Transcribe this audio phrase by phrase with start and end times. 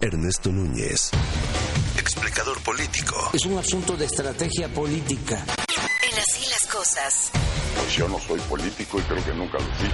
[0.00, 1.10] Ernesto Núñez,
[1.98, 3.30] explicador político.
[3.32, 5.44] Es un asunto de estrategia política.
[5.44, 7.30] En así las cosas.
[7.74, 9.88] Pues yo no soy político y creo que nunca lo fui.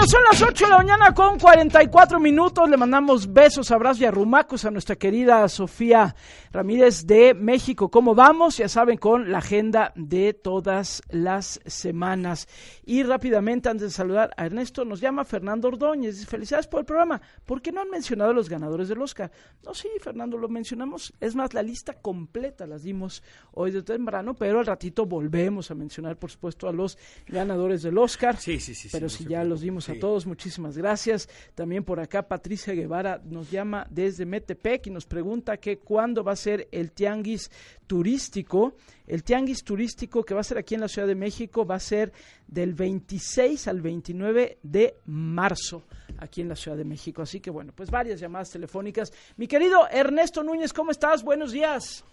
[0.00, 2.70] Bueno, son las 8 de la mañana con 44 minutos.
[2.70, 6.16] Le mandamos besos, abrazos y arrumacos a nuestra querida Sofía
[6.52, 7.90] Ramírez de México.
[7.90, 8.56] ¿Cómo vamos?
[8.56, 12.48] Ya saben, con la agenda de todas las semanas.
[12.86, 16.24] Y rápidamente, antes de saludar a Ernesto, nos llama Fernando Ordóñez.
[16.24, 17.20] Felicidades por el programa.
[17.44, 19.30] ¿Por qué no han mencionado a los ganadores del Oscar?
[19.62, 21.12] No, sí, Fernando, lo mencionamos.
[21.20, 23.22] Es más, la lista completa las dimos
[23.52, 27.98] hoy de temprano, pero al ratito volvemos a mencionar, por supuesto, a los ganadores del
[27.98, 28.38] Oscar.
[28.38, 28.88] Sí, sí, sí.
[28.90, 31.28] Pero sí, si ya los dimos a todos, muchísimas gracias.
[31.54, 36.32] También por acá Patricia Guevara nos llama desde Metepec y nos pregunta que cuándo va
[36.32, 37.50] a ser el tianguis
[37.86, 38.74] turístico.
[39.06, 41.80] El tianguis turístico que va a ser aquí en la Ciudad de México va a
[41.80, 42.12] ser
[42.46, 45.84] del 26 al 29 de marzo
[46.18, 47.22] aquí en la Ciudad de México.
[47.22, 49.12] Así que bueno, pues varias llamadas telefónicas.
[49.36, 51.22] Mi querido Ernesto Núñez, ¿cómo estás?
[51.24, 52.04] Buenos días.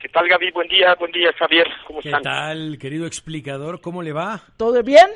[0.00, 0.50] ¿Qué tal, Gaby?
[0.52, 1.66] Buen día, buen día, Javier.
[1.86, 2.22] ¿Cómo ¿Qué están?
[2.22, 3.80] tal, querido explicador?
[3.80, 4.42] ¿Cómo le va?
[4.56, 5.08] ¿Todo bien?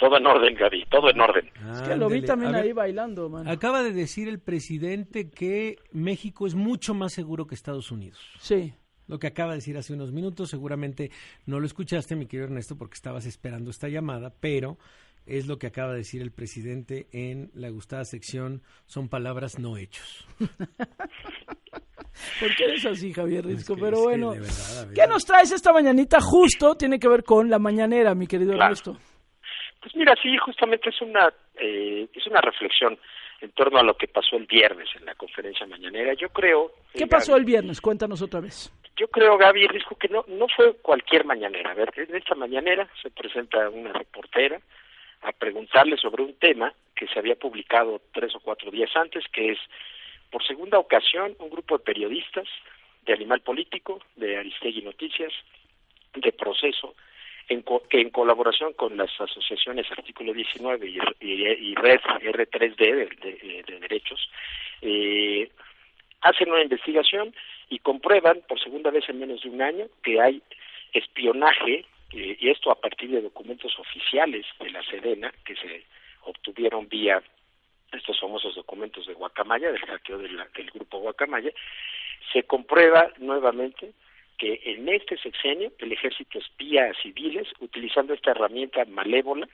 [0.00, 1.46] Todo en orden, Gaby, todo en orden.
[1.72, 3.46] Es que lo vi también ver, ahí bailando, man.
[3.46, 8.18] Acaba de decir el presidente que México es mucho más seguro que Estados Unidos.
[8.38, 8.72] Sí.
[9.06, 11.10] Lo que acaba de decir hace unos minutos, seguramente
[11.44, 14.78] no lo escuchaste, mi querido Ernesto, porque estabas esperando esta llamada, pero
[15.26, 19.76] es lo que acaba de decir el presidente en la gustada sección Son palabras no
[19.76, 20.26] hechos.
[22.40, 23.74] ¿Por qué eres así, Javier Risco?
[23.74, 24.88] que- Pero es que bueno, verdad.
[24.94, 26.18] ¿qué nos traes esta mañanita?
[26.20, 28.64] Justo tiene que ver con la mañanera, mi querido Claro.
[28.72, 28.96] Ernesto.
[29.80, 32.98] Pues mira, sí, justamente es una eh, es una reflexión
[33.40, 36.12] en torno a lo que pasó el viernes en la conferencia mañanera.
[36.14, 36.72] Yo creo.
[36.92, 37.80] ¿Qué eh, pasó Gaby, el viernes?
[37.80, 38.70] Cuéntanos otra vez.
[38.96, 41.70] Yo creo, Gaby Risco, que no no fue cualquier mañanera.
[41.70, 44.60] A ver, en esta mañanera se presenta una reportera
[45.22, 49.52] a preguntarle sobre un tema que se había publicado tres o cuatro días antes, que
[49.52, 49.58] es
[50.30, 52.46] por segunda ocasión un grupo de periodistas
[53.06, 55.32] de Animal Político, de Aristegui Noticias,
[56.14, 56.94] de Proceso,
[57.50, 63.62] en co- que en colaboración con las asociaciones Artículo 19 y, Red R3D de, de-
[63.66, 64.30] de Derechos,
[64.82, 65.50] eh,
[66.22, 67.34] hacen una investigación
[67.68, 70.42] y comprueban por segunda vez en menos de un año que hay
[70.92, 75.84] espionaje, eh, y esto a partir de documentos oficiales de la Sedena que se
[76.22, 77.22] obtuvieron vía
[77.92, 81.50] estos famosos documentos de Guacamaya, del hackeo de la- del grupo Guacamaya,
[82.32, 83.92] se comprueba nuevamente
[84.40, 89.46] que en este sexenio el ejército espía a civiles utilizando esta herramienta malévola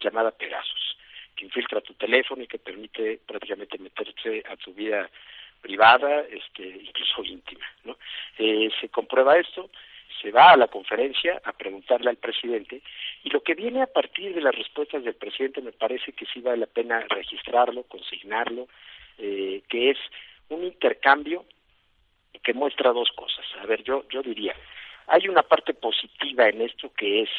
[0.00, 0.98] llamada Pegasus,
[1.34, 5.08] que infiltra tu teléfono y que permite prácticamente meterse a tu vida
[5.62, 7.64] privada, este, incluso íntima.
[7.84, 7.96] ¿no?
[8.36, 9.70] Eh, se comprueba esto,
[10.20, 12.82] se va a la conferencia a preguntarle al presidente
[13.22, 16.40] y lo que viene a partir de las respuestas del presidente me parece que sí
[16.40, 18.68] vale la pena registrarlo, consignarlo,
[19.16, 19.98] eh, que es
[20.50, 21.46] un intercambio
[22.42, 23.44] que muestra dos cosas.
[23.60, 24.54] A ver, yo yo diría,
[25.06, 27.30] hay una parte positiva en esto que es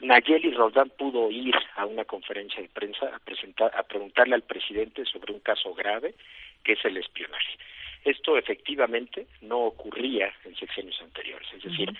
[0.00, 5.04] Nayeli Roldán pudo ir a una conferencia de prensa a presentar a preguntarle al presidente
[5.06, 6.14] sobre un caso grave
[6.62, 7.56] que es el espionaje.
[8.04, 11.90] Esto efectivamente no ocurría en sexenios anteriores, es decir,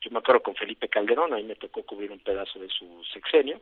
[0.00, 3.04] yo me acuerdo con Felipe Calderón, a mí me tocó cubrir un pedazo de su
[3.12, 3.60] sexenio,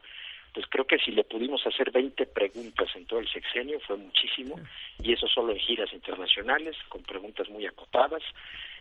[0.52, 4.56] pues creo que si le pudimos hacer 20 preguntas en todo el sexenio fue muchísimo,
[5.02, 8.22] y eso solo en giras internacionales, con preguntas muy acotadas,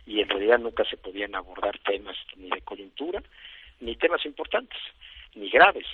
[0.06, 3.22] y en realidad nunca se podían abordar temas ni de coyuntura,
[3.80, 4.78] ni temas importantes,
[5.34, 5.86] ni graves.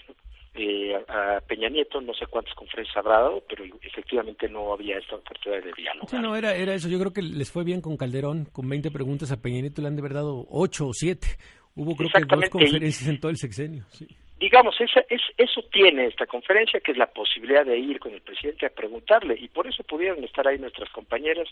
[0.55, 5.15] Eh, a Peña Nieto no sé cuántas conferencias habrá dado, pero efectivamente no había esta
[5.15, 6.09] oportunidad de diálogo.
[6.09, 6.89] Sí, no, era, era eso.
[6.89, 9.89] Yo creo que les fue bien con Calderón, con 20 preguntas a Peña Nieto le
[9.89, 11.28] han de haber dado 8 o 7.
[11.77, 13.84] Hubo creo que dos conferencias en todo el sexenio.
[13.91, 14.09] Sí.
[14.38, 18.21] Digamos, esa, es, eso tiene esta conferencia, que es la posibilidad de ir con el
[18.21, 21.49] presidente a preguntarle, y por eso pudieron estar ahí nuestras compañeras,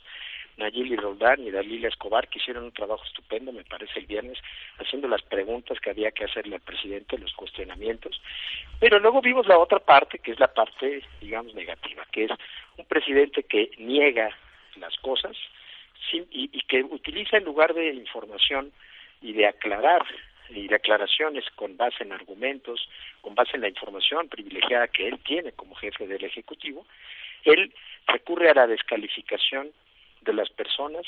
[0.56, 4.38] Nayeli Roldán y Dalila Escobar, que hicieron un trabajo estupendo, me parece, el viernes,
[4.78, 8.20] haciendo las preguntas que había que hacerle al presidente, los cuestionamientos,
[8.80, 12.30] pero luego vimos la otra parte, que es la parte, digamos, negativa, que es
[12.78, 14.30] un presidente que niega
[14.76, 15.36] las cosas
[16.10, 18.72] sin- y, y que utiliza en lugar de información
[19.22, 20.04] y de aclarar
[20.50, 22.88] y de aclaraciones con base en argumentos,
[23.20, 26.86] con base en la información privilegiada que él tiene como jefe del Ejecutivo,
[27.44, 27.72] él
[28.06, 29.70] recurre a la descalificación
[30.22, 31.06] de las personas,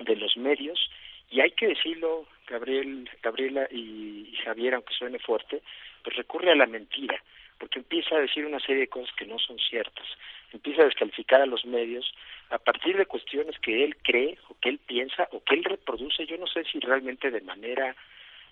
[0.00, 0.90] de los medios,
[1.30, 5.62] y hay que decirlo, Gabriel, Gabriela y Javier, aunque suene fuerte,
[6.02, 7.22] pues recurre a la mentira,
[7.58, 10.06] porque empieza a decir una serie de cosas que no son ciertas,
[10.52, 12.12] empieza a descalificar a los medios
[12.50, 16.26] a partir de cuestiones que él cree o que él piensa o que él reproduce,
[16.26, 17.96] yo no sé si realmente de manera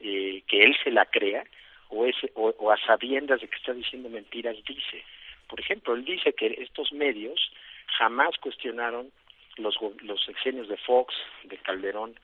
[0.00, 1.44] eh, que él se la crea
[1.88, 5.04] o, es, o, a sabiendas de que está diciendo mentiras dice,
[5.48, 7.52] Por ejemplo, él dice que estos medios
[7.98, 9.10] jamás cuestionaron
[9.56, 11.14] los, los exenios de Fox,
[11.44, 12.14] de Calderón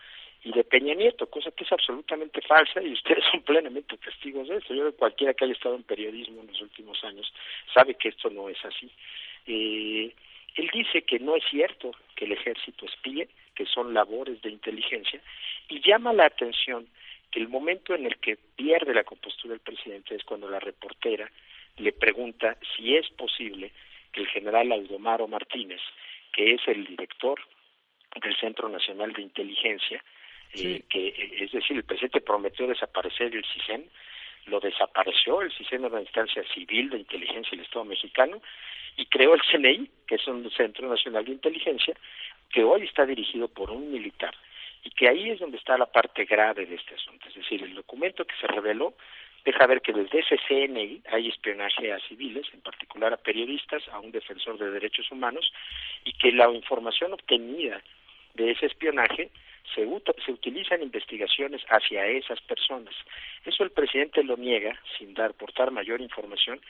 [0.44, 4.58] y de Peña Nieto, cosa que es absolutamente falsa y ustedes son plenamente testigos de
[4.58, 4.75] esto.
[4.75, 7.32] Yo cualquiera que haya estado en periodismo en los últimos años
[7.75, 8.88] sabe que esto no es así.
[9.46, 10.14] Eh,
[10.55, 15.20] él dice que no es cierto que el ejército espíe, que son labores de inteligencia,
[15.69, 16.90] y llama la atención que
[17.37, 21.31] el momento en el que pierde la compostura el presidente es cuando la reportera
[21.77, 23.73] le pregunta si es posible
[24.11, 25.81] que el general Aldomaro Martínez,
[26.33, 27.38] que es el director
[28.23, 30.03] del Centro Nacional de Inteligencia,
[30.55, 31.09] eh, que
[31.41, 33.85] es decir, el presidente prometió desaparecer el CISEN,
[34.47, 38.41] lo desapareció, el CISEN era una instancia civil de inteligencia del Estado mexicano,
[38.97, 41.94] y creó el CNI, que es un Centro Nacional de Inteligencia,
[42.49, 44.35] que hoy está dirigido por un militar,
[44.97, 47.29] que ahí es donde está la parte grave de este asunto.
[47.29, 48.95] Es decir, el documento que se reveló
[49.45, 54.01] deja ver que desde ese CNI hay espionaje a civiles, en particular a periodistas, a
[54.01, 55.53] un defensor de derechos humanos,
[56.05, 57.81] y que la información obtenida
[58.35, 59.31] de ese espionaje
[59.75, 59.87] se,
[60.25, 62.95] se utiliza en investigaciones hacia esas personas.
[63.45, 66.61] Eso el presidente lo niega sin dar, portar mayor información,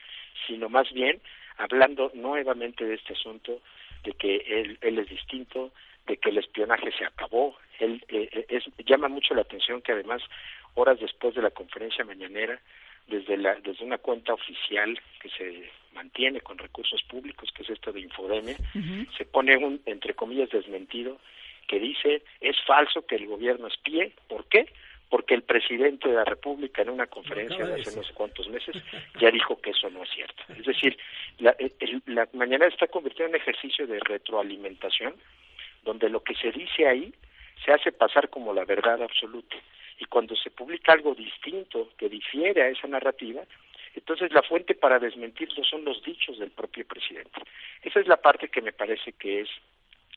[0.46, 1.20] sino más bien
[1.58, 3.60] hablando nuevamente de este asunto,
[4.04, 5.72] de que él, él es distinto,
[6.06, 7.56] de que el espionaje se acabó.
[7.80, 10.22] Él eh, es, llama mucho la atención que además
[10.74, 12.60] horas después de la conferencia mañanera,
[13.06, 17.92] desde la desde una cuenta oficial que se mantiene con recursos públicos, que es esto
[17.92, 18.56] de Infodemia,
[19.16, 21.18] se pone un entre comillas desmentido
[21.66, 24.12] que dice es falso que el gobierno espíe.
[24.28, 24.66] ¿Por qué?
[25.08, 28.76] Porque el presidente de la República en una conferencia de hace no sé cuántos meses
[29.20, 30.42] ya dijo que eso no es cierto.
[30.58, 30.98] Es decir,
[31.38, 31.56] la,
[32.06, 35.14] la mañana está convirtiendo en un ejercicio de retroalimentación
[35.84, 37.14] donde lo que se dice ahí
[37.64, 39.56] se hace pasar como la verdad absoluta.
[39.98, 43.42] Y cuando se publica algo distinto que difiere a esa narrativa,
[43.94, 47.40] entonces la fuente para desmentirlo son los dichos del propio presidente.
[47.82, 49.48] Esa es la parte que me parece que es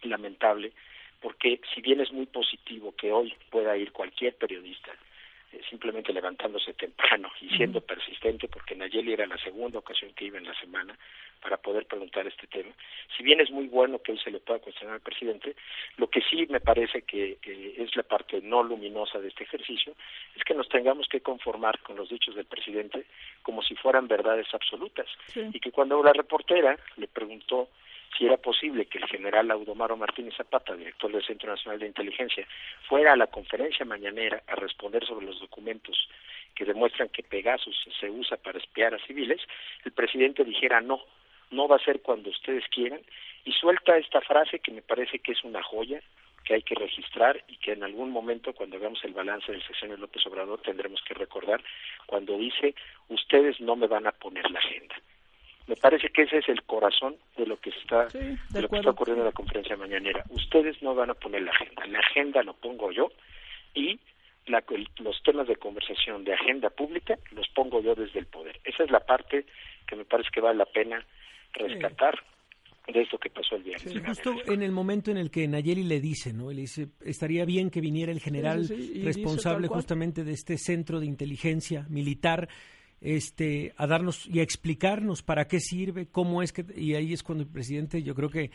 [0.04, 0.74] lamentable
[1.22, 4.92] porque si bien es muy positivo que hoy pueda ir cualquier periodista
[5.70, 10.46] simplemente levantándose temprano y siendo persistente, porque Nayeli era la segunda ocasión que iba en
[10.46, 10.98] la semana
[11.42, 12.72] para poder preguntar este tema.
[13.16, 15.56] Si bien es muy bueno que hoy se le pueda cuestionar al presidente,
[15.98, 17.38] lo que sí me parece que
[17.78, 19.94] es la parte no luminosa de este ejercicio
[20.36, 23.06] es que nos tengamos que conformar con los dichos del presidente
[23.42, 25.08] como si fueran verdades absolutas.
[25.36, 27.70] Y que cuando la reportera le preguntó
[28.18, 32.48] si era posible que el general Audomaro Martínez Zapata, director del Centro Nacional de Inteligencia,
[32.88, 36.10] fuera a la conferencia mañanera a responder sobre los documentos
[36.56, 39.42] que demuestran que Pegasus se usa para espiar a civiles,
[39.86, 41.02] el presidente dijera no,
[41.52, 43.02] no va a ser cuando ustedes quieran,
[43.46, 46.02] y suelta esta frase que me parece que es una joya,
[46.44, 49.98] que hay que registrar y que en algún momento cuando hagamos el balance del sexenio
[49.98, 51.64] López Obrador tendremos que recordar
[52.06, 52.74] cuando dice
[53.08, 54.96] ustedes no me van a poner la agenda.
[55.70, 58.90] Me parece que ese es el corazón de lo que está, de, lo que está
[58.90, 60.24] ocurriendo en la conferencia mañanera.
[60.32, 63.12] Ustedes no van a poner la agenda, la agenda lo pongo yo
[63.76, 64.00] y
[64.48, 68.60] los temas de conversación de agenda pública los pongo yo desde el poder.
[68.64, 69.46] Esa es la parte
[69.86, 71.06] que me parece que vale la pena
[71.54, 72.16] rescatar.
[72.92, 74.02] de esto que pasó el viernes.
[74.08, 76.50] justo en el momento en el que Nayeli le dice, ¿no?
[76.50, 78.68] Le dice, estaría bien que viniera el general
[79.04, 82.50] responsable justamente de este centro de inteligencia militar
[83.02, 87.24] este, a darnos y a explicarnos para qué sirve, cómo es que, y ahí es
[87.24, 88.52] cuando el presidente yo creo que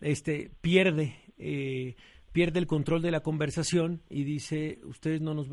[0.00, 1.96] este, pierde, eh,
[2.32, 5.48] pierde el control de la conversación y dice, ustedes no nos,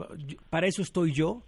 [0.50, 1.46] para eso estoy yo,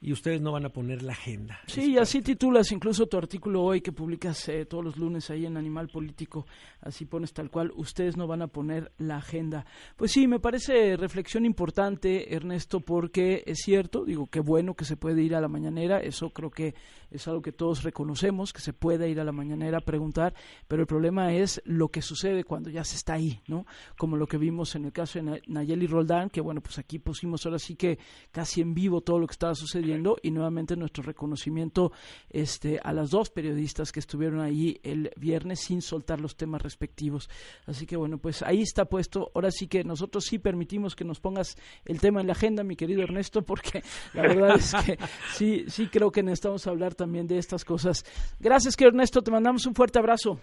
[0.00, 1.58] y ustedes no van a poner la agenda.
[1.66, 5.46] Sí, y así titulas incluso tu artículo hoy que publicas eh, todos los lunes ahí
[5.46, 6.46] en Animal Político,
[6.80, 9.64] así pones tal cual, ustedes no van a poner la agenda.
[9.96, 14.96] Pues sí, me parece reflexión importante, Ernesto, porque es cierto, digo, qué bueno que se
[14.96, 16.74] puede ir a la mañanera, eso creo que
[17.10, 20.34] es algo que todos reconocemos, que se puede ir a la mañanera a preguntar,
[20.68, 23.64] pero el problema es lo que sucede cuando ya se está ahí, ¿no?
[23.96, 27.46] Como lo que vimos en el caso de Nayeli Roldán, que bueno, pues aquí pusimos
[27.46, 27.98] ahora sí que
[28.30, 31.92] casi en vivo todo lo que estaba sucediendo y nuevamente nuestro reconocimiento
[32.30, 37.28] este, a las dos periodistas que estuvieron ahí el viernes sin soltar los temas respectivos.
[37.66, 39.30] Así que bueno, pues ahí está puesto.
[39.34, 42.76] Ahora sí que nosotros sí permitimos que nos pongas el tema en la agenda, mi
[42.76, 43.82] querido Ernesto, porque
[44.14, 44.98] la verdad es que
[45.34, 48.04] sí, sí creo que necesitamos hablar también de estas cosas.
[48.40, 50.40] Gracias, que Ernesto, te mandamos un fuerte abrazo.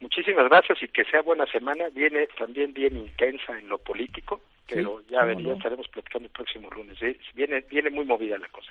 [0.00, 1.88] Muchísimas gracias y que sea buena semana.
[1.92, 6.98] Viene también bien intensa en lo político pero ya, estaremos platicando el próximo lunes.
[7.34, 8.70] Viene, viene muy movida la cosa.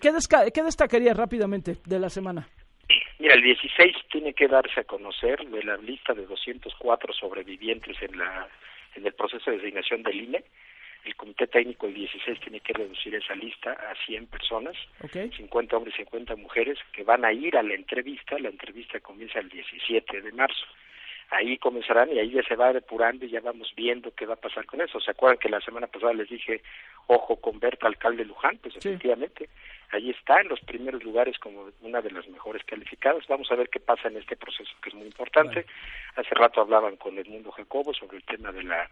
[0.00, 2.48] ¿Qué, destacaría rápidamente de la semana?
[3.18, 8.18] Mira, el 16 tiene que darse a conocer de la lista de 204 sobrevivientes en,
[8.18, 8.48] la,
[8.94, 10.44] en el proceso de designación del INE.
[11.04, 14.74] El comité técnico el 16 tiene que reducir esa lista a 100 personas,
[15.12, 18.38] 50 hombres y 50 mujeres, que van a ir a la entrevista.
[18.38, 20.64] La entrevista comienza el 17 de marzo
[21.30, 24.40] ahí comenzarán y ahí ya se va depurando y ya vamos viendo qué va a
[24.40, 25.00] pasar con eso.
[25.00, 26.62] ¿Se acuerdan que la semana pasada les dije,
[27.06, 28.58] ojo con Berta, alcalde Luján?
[28.58, 29.48] Pues efectivamente,
[29.90, 33.26] ahí está en los primeros lugares como una de las mejores calificadas.
[33.28, 35.66] Vamos a ver qué pasa en este proceso que es muy importante.
[36.16, 38.88] Hace rato hablaban con Edmundo Jacobo sobre el tema de la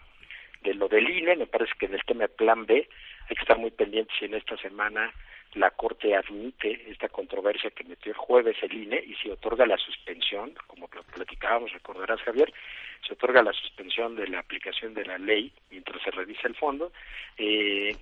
[0.63, 2.89] de lo del INE, me parece que en el tema de plan B
[3.29, 5.13] hay que estar muy pendientes si en esta semana
[5.55, 9.77] la Corte admite esta controversia que metió el jueves el INE y se otorga la
[9.77, 12.53] suspensión, como platicábamos, recordarás Javier,
[13.07, 16.93] se otorga la suspensión de la aplicación de la ley mientras se revisa el fondo.
[17.37, 17.95] Eh,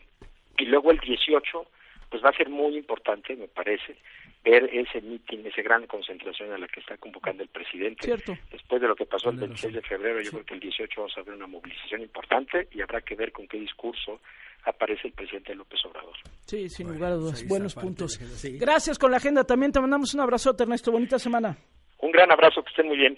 [0.58, 1.66] y luego el 18,
[2.10, 3.96] pues va a ser muy importante, me parece,
[4.44, 8.02] ver ese mitin, esa gran concentración a la que está convocando el presidente.
[8.02, 8.36] Cierto.
[8.50, 11.16] Después de lo que pasó el 26 de febrero, yo creo que el 18 vamos
[11.16, 14.20] a ver una movilización importante y habrá que ver con qué discurso
[14.64, 16.16] aparece el presidente López Obrador.
[16.46, 17.46] Sí, sin lugar a dudas.
[17.46, 18.18] Buenos puntos.
[18.58, 19.44] Gracias con la agenda.
[19.44, 20.90] También te mandamos un abrazote, Ernesto.
[20.90, 21.56] Bonita semana.
[21.98, 23.14] Un gran abrazo, que estén muy bien.